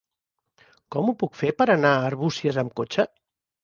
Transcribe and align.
Com 0.95 1.13
ho 1.13 1.15
puc 1.25 1.39
fer 1.43 1.53
per 1.61 1.71
anar 1.77 1.95
a 2.01 2.11
Arbúcies 2.11 2.63
amb 2.67 2.79
cotxe? 2.83 3.11